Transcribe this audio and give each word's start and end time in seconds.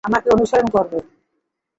আমাকে 0.03 0.27
অনুসরণ 0.29 0.67
করবে। 0.75 0.97